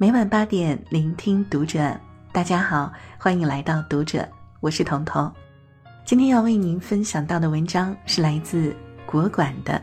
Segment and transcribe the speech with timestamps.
[0.00, 1.92] 每晚八点，聆听读者。
[2.30, 4.24] 大家好，欢迎来到读者，
[4.60, 5.28] 我是彤彤。
[6.04, 8.72] 今天要为您分享到的文章是来自
[9.04, 9.72] 国馆的《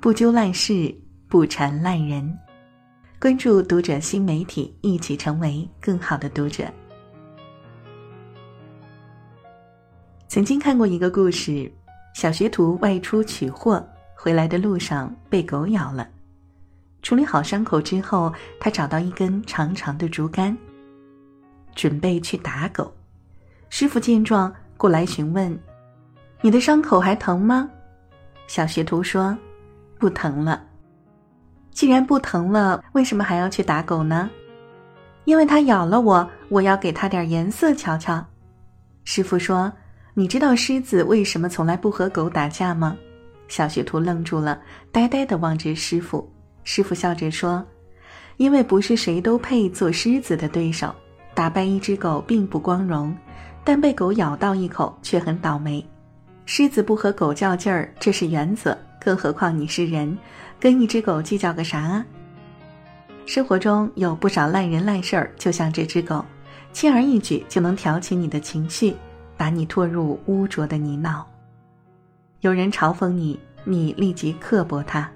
[0.00, 0.92] 不纠烂事，
[1.28, 2.24] 不缠烂人》。
[3.20, 6.64] 关注读者新媒体，一起成为更好的读者。
[10.26, 11.72] 曾经看过一个故事：
[12.14, 13.80] 小学徒外出取货，
[14.16, 16.08] 回来的路上被狗咬了。
[17.06, 20.58] 处理好伤口之后，他找到一根长长的竹竿，
[21.72, 22.92] 准备去打狗。
[23.70, 25.56] 师傅见状过来询问
[26.42, 27.70] ：“你的伤口还疼吗？”
[28.48, 29.38] 小学徒说
[30.00, 30.64] ：“不疼了。”
[31.70, 34.28] 既然不疼了，为什么还要去打狗呢？
[35.26, 38.26] 因为它咬了我，我要给它点颜色瞧瞧。
[39.04, 39.72] 师傅说
[40.12, 42.96] ：“你知道狮子为什么从来不和狗打架吗？”
[43.46, 46.28] 小学徒愣住了，呆呆的望着师傅。
[46.66, 47.64] 师傅笑着说
[48.38, 50.92] ：“因为不是谁都配做狮子的对手，
[51.32, 53.16] 打败一只狗并不光荣，
[53.62, 55.82] 但被狗咬到一口却很倒霉。
[56.44, 60.18] 狮子不和狗较劲儿，这是原则，更何况你是人，
[60.58, 62.04] 跟一只狗计较个啥啊？”
[63.26, 66.24] 生活中有不少烂人烂事儿，就像这只狗，
[66.72, 68.92] 轻而易举就能挑起你的情绪，
[69.36, 71.22] 把你拖入污浊的泥淖。
[72.40, 75.08] 有人嘲讽你，你立即刻薄他。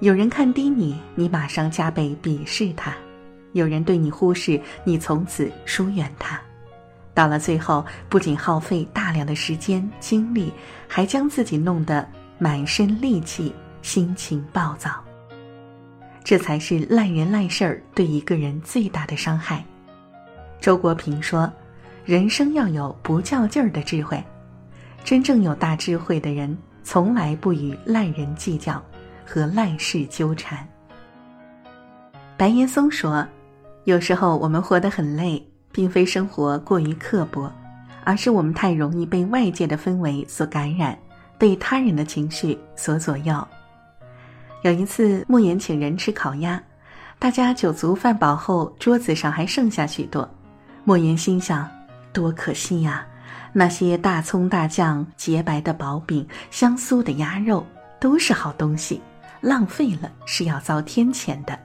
[0.00, 2.92] 有人看低你，你马上加倍鄙视他；
[3.52, 6.38] 有人对你忽视，你从此疏远他。
[7.14, 10.52] 到了最后，不仅耗费大量的时间精力，
[10.86, 12.06] 还将自己弄得
[12.38, 15.02] 满身戾气，心情暴躁。
[16.22, 19.64] 这才是烂人烂事儿对一个人最大的伤害。
[20.60, 21.50] 周国平说
[22.04, 24.22] ：“人生要有不较劲儿的智慧。
[25.04, 28.84] 真正有大智慧的人，从来不与烂人计较。”
[29.26, 30.66] 和烂事纠缠。
[32.36, 33.26] 白岩松说
[33.84, 37.50] ：“有时候我们活得很累，并非生活过于刻薄，
[38.04, 40.96] 而是我们太容易被外界的氛围所感染，
[41.36, 43.46] 被他人的情绪所左右。”
[44.62, 46.62] 有一次，莫言请人吃烤鸭，
[47.18, 50.28] 大家酒足饭饱后，桌子上还剩下许多。
[50.84, 51.68] 莫言心想：
[52.12, 53.06] 多可惜呀！
[53.52, 57.64] 那些大葱大酱、洁白的薄饼、香酥的鸭肉，
[57.98, 59.00] 都是好东西。
[59.46, 61.56] 浪费了是要遭天谴的，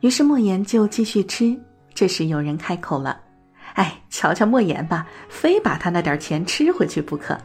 [0.00, 1.58] 于是莫言就继续吃。
[1.94, 3.18] 这时有人开口了
[3.72, 7.38] ：“哎，瞧瞧莫言吧，非把他那点钱吃回去不可。”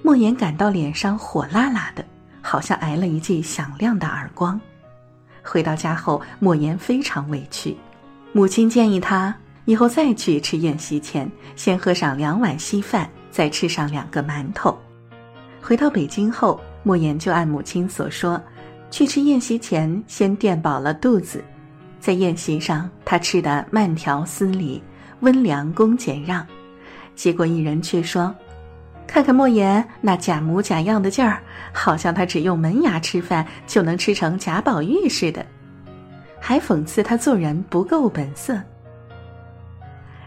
[0.00, 2.02] 莫言感到脸上火辣辣的，
[2.40, 4.58] 好像挨了一记响亮的耳光。
[5.42, 7.76] 回到家后，莫言非常委屈。
[8.32, 14.74] 母亲建议他以后再去吃宴席前，先喝上两碗稀饭，再吃上两个馒头。
[15.60, 18.42] 回到北京后，莫言就按母亲所说。
[18.92, 21.42] 去吃宴席前，先垫饱了肚子，
[21.98, 24.82] 在宴席上，他吃得慢条斯理，
[25.20, 26.46] 温良恭俭让。
[27.14, 28.34] 结果一人却说
[29.08, 31.42] ：“看看莫言那假模假样的劲儿，
[31.72, 35.44] 好像他只用门牙吃饭就能吃成贾宝玉似的。”
[36.38, 38.60] 还讽刺他做人不够本色。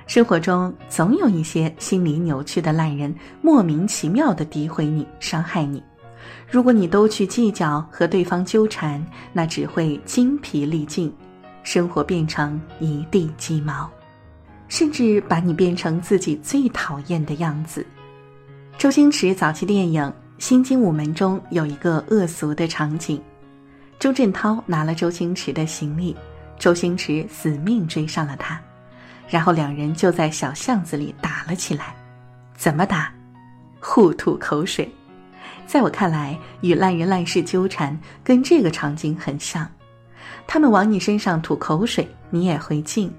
[0.07, 5.83] 生活中总有一些心理扭曲的烂人，莫名其妙的诋毁你，伤害你。
[6.49, 11.13] 如果你都去计较和对方纠缠，那只会精疲力尽，
[11.63, 13.89] 生活变成一地鸡毛，
[14.67, 17.85] 甚至把你变成自己最讨厌的样子。
[18.77, 20.03] 周星驰早期电影
[20.37, 23.21] 《新精武门》中有一个恶俗的场景：
[23.99, 26.15] 周振涛拿了周星驰的行李，
[26.59, 28.59] 周星驰死命追上了他，
[29.27, 31.95] 然后两人就在小巷子里打了起来。
[32.55, 33.11] 怎么打？
[33.79, 34.89] 互吐口水。
[35.67, 39.67] 在我看来，与烂人烂事纠缠跟这个场景很像，
[40.47, 43.11] 他们往你身上吐口水，你也会敬，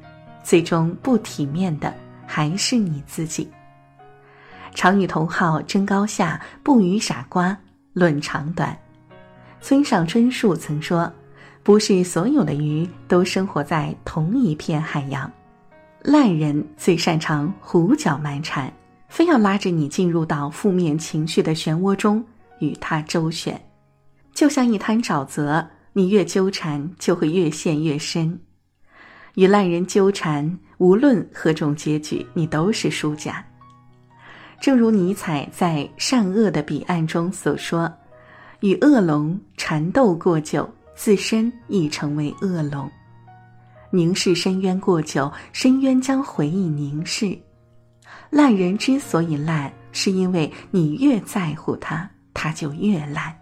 [0.43, 1.93] 最终不体面的
[2.27, 3.51] 还是你自己。
[4.75, 7.57] 常与同好争高下，不与傻瓜
[7.93, 8.77] 论长短。
[9.61, 11.13] 村上春树曾说
[11.65, 15.31] ：“不是所有的鱼都生活在同一片海洋。”
[16.05, 18.73] 烂人最擅长胡搅蛮缠，
[19.09, 22.25] 非要拉着你进入到负面情绪的漩涡中。
[22.61, 23.61] 与他周旋，
[24.35, 28.39] 就像一滩沼泽，你越纠缠，就会越陷越深。
[29.35, 33.45] 与烂人纠缠，无论何种结局，你都是输家。
[34.59, 37.93] 正如尼采在《善恶的彼岸》中所说
[38.61, 42.91] ：“与恶龙缠斗过久，自身亦成为恶龙。
[43.91, 47.39] 凝视深渊过久，深渊将回以凝视。
[48.31, 53.35] 烂人之所以烂，是因为你越在乎他。”他就越烂。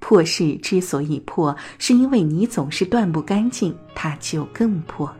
[0.00, 5.10] 破事之所以破，是因为你总是断不干净，它就更破。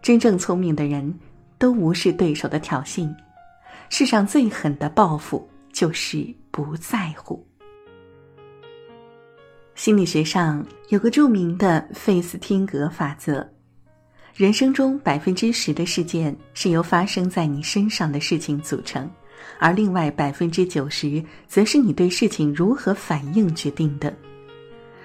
[0.00, 1.12] 真正聪明的人，
[1.58, 3.12] 都无视对手的挑衅。
[3.88, 7.44] 世上最狠的报复，就是不在乎。
[9.74, 13.46] 心理学上有个著名的费斯汀格法则：
[14.34, 19.10] 人生中百分之十的事件是由发生在你身上的事情组成。
[19.58, 24.14] 而另外百分之九十，则是你对事情如何反应决定的。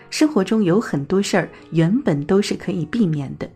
[0.10, 3.50] 生活中有很多事儿原本都是可以避免的，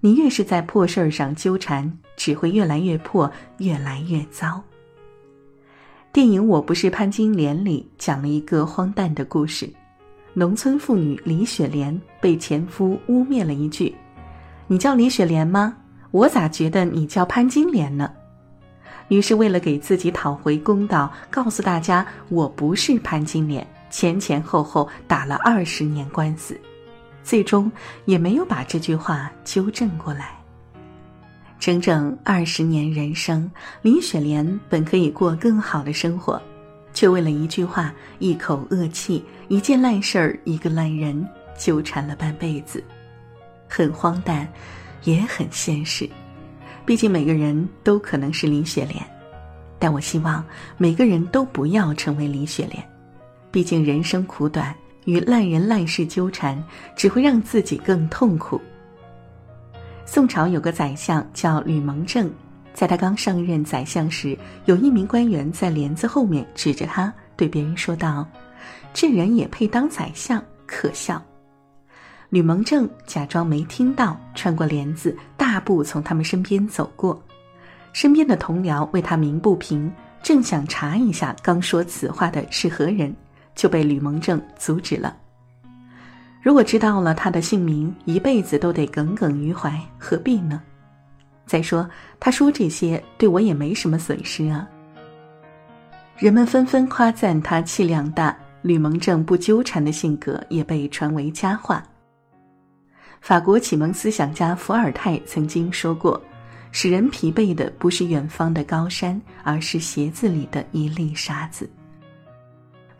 [0.00, 4.62] 你越是在破事儿上纠缠，只会越来越破，越来越糟。
[6.10, 9.68] 电影《我不是潘金莲》里讲了一个荒诞的故事：
[10.32, 13.94] 农村妇女李雪莲被前夫污蔑了一句
[14.66, 15.76] ：“你叫李雪莲吗？
[16.12, 18.10] 我咋觉得你叫潘金莲呢？”
[19.08, 26.58] 于是，为了给自己讨回公道，告诉大家我不是潘金莲，前前后后打了二十年官司，
[27.22, 27.70] 最终
[28.06, 30.30] 也没有把这句话纠正过来。
[31.60, 33.50] 整整二十年人生，
[33.82, 36.40] 李雪莲本可以过更好的生活，
[36.92, 42.82] 却为了一句话、一口恶气、一件烂事儿、一个烂人，纠缠了半辈子，
[43.68, 44.46] 很荒诞，
[45.04, 46.08] 也很现实。
[46.86, 49.02] 毕竟每个人都可能是林雪莲，
[49.78, 50.44] 但我希望
[50.76, 52.84] 每个人都不要成为林雪莲。
[53.50, 56.62] 毕竟人生苦短，与烂人烂事纠缠，
[56.96, 58.60] 只会让自己更痛苦。
[60.04, 62.30] 宋朝有个宰相叫吕蒙正，
[62.74, 64.36] 在他刚上任宰相时，
[64.66, 68.28] 有一名官员在帘子后面指着他，对别人说道
[68.92, 71.22] ：“这人也配当宰相，可笑。”
[72.30, 77.22] 吕蒙正假装没听到，穿过帘子，大步从他们身边走过。
[77.92, 79.90] 身边的同僚为他鸣不平，
[80.22, 83.14] 正想查一下刚说此话的是何人，
[83.54, 85.16] 就被吕蒙正阻止了。
[86.42, 90.60] 如果知道了他的姓名，一辈子都得耿耿于怀，何必呢？
[91.46, 91.88] 再说
[92.18, 94.68] 他说这些对我也没什么损失啊。
[96.18, 101.82] 人们纷纷夸赞他气量大，吕蒙正不纠缠的性格也被传为佳话。
[103.24, 106.22] 法国启蒙思想家伏尔泰曾经说过
[106.72, 111.66] ：“使人疲惫的不是远方的高山，而是鞋子里的一粒沙子。”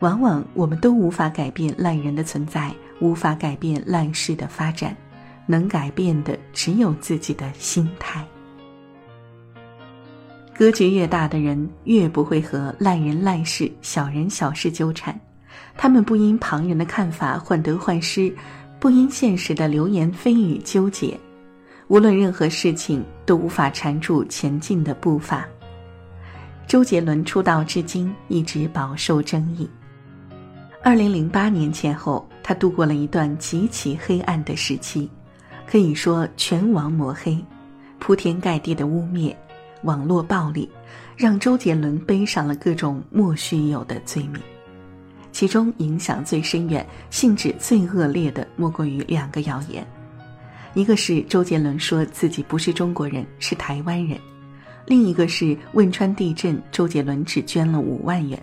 [0.01, 4.97] 往往我们都无法改变烂人的存在，无法改变烂事的发展，
[5.45, 8.25] 能改变的只有自己的心态。
[10.57, 15.15] 格局越大的人，越不会和烂人烂事、小人小事纠缠，
[15.77, 18.35] 他们不因旁人的看法患得患失。
[18.85, 21.19] 不因现实的流言蜚语纠结，
[21.87, 25.43] 无论任何事情都无法缠住前进的步伐。
[26.67, 29.67] 周杰伦出道至今一直饱受争议。
[30.83, 35.09] 二零零八年前后，他度过了一段极其黑暗的时期，
[35.65, 37.43] 可以说全网抹黑，
[37.97, 39.35] 铺天盖地的污蔑，
[39.81, 40.69] 网络暴力，
[41.17, 44.39] 让周杰伦背上了各种莫须有的罪名。
[45.35, 49.85] 其中影响最深远、性质最恶劣的，莫过于两个谣言：
[50.73, 54.17] 一个是周杰伦说自己不是中国人，是台湾人；
[54.85, 58.41] 另一个是汶川地震，周杰伦只捐了五万元。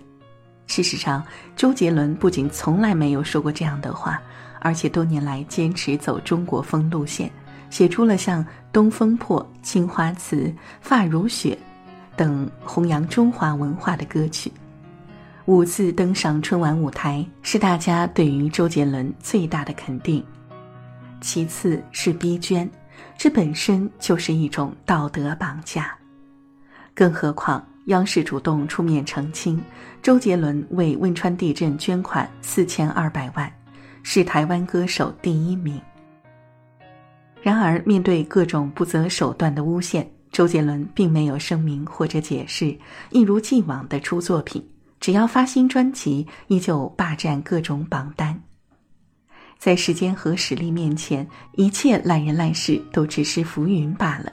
[0.66, 1.24] 事实上，
[1.56, 4.20] 周杰伦不仅从来没有说过这样的话，
[4.60, 7.30] 而且多年来坚持走中国风路线，
[7.70, 10.36] 写出了像《东风破》《青花瓷》
[10.82, 11.56] 《发如雪》
[12.18, 14.52] 等弘扬中华文化的歌曲。
[15.46, 20.24] 五次登上春晚舞台是大家对于周杰伦最大的肯定，
[21.20, 22.70] 其次是逼捐，
[23.18, 25.92] 这本身就是一种道德绑架。
[26.94, 29.60] 更何况央视主动出面澄清，
[30.00, 33.52] 周杰伦为汶川地震捐款四千二百万，
[34.04, 35.80] 是台湾歌手第一名。
[37.42, 42.78] 然而，面对各种不择手段的诬陷，周杰伦并没有声明或者解释，
[43.10, 44.64] 一如既往的出作品。
[45.02, 48.40] 只要发新专辑，依旧霸占各种榜单。
[49.58, 54.32] 在时间和实力面前，一切烂人烂事都只是浮云罢了。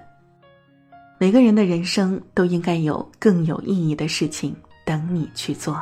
[1.18, 5.82] 每个人的人生都应该有更有意义的事情等你去做。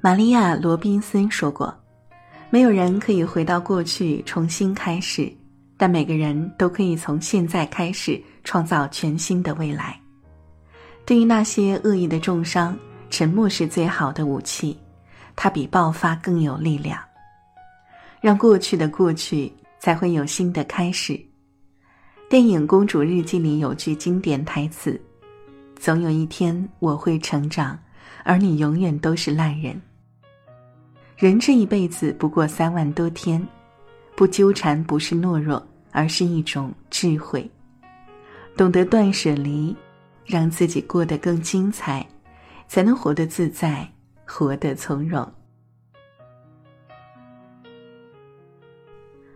[0.00, 1.74] 玛利亚·罗宾森说过
[2.48, 5.30] ：“没有人可以回到过去重新开始，
[5.76, 9.94] 但每个人都可以从现在开始创造全新的未来。”
[11.04, 12.76] 对于那些恶意的重伤，
[13.10, 14.78] 沉默是最好的武器，
[15.34, 16.98] 它比爆发更有力量。
[18.20, 21.20] 让过去的过去，才会有新的开始。
[22.28, 24.98] 电影《公主日记》里有句经典台词
[25.76, 27.78] ：“总有一天我会成长，
[28.24, 29.78] 而你永远都是烂人。
[31.16, 33.46] 人这一辈子不过三万多天，
[34.16, 37.50] 不纠缠不是懦弱，而是一种智慧。
[38.56, 39.76] 懂得断舍离，
[40.24, 42.06] 让自己过得更精彩，
[42.68, 43.88] 才能活得自在，
[44.24, 45.26] 活得从容。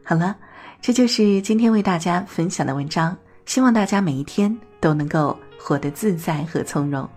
[0.03, 0.37] 好了，
[0.81, 3.17] 这就是今天为大家分享的文章。
[3.45, 7.09] 希望大家每一天都能够活得自在和从容。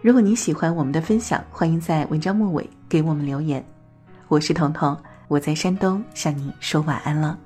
[0.00, 3.64] 如果你喜欢我们的分享，欢迎在文章末尾给我们留言。
[4.28, 4.96] 我是彤彤，
[5.28, 7.38] 我在山东向你说晚安了。